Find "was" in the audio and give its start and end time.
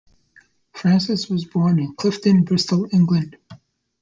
1.29-1.45